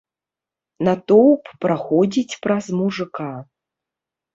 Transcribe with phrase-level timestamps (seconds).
[0.87, 3.33] Натоўп праходзіць праз мужыка.